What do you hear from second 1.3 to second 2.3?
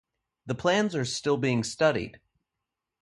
being studied.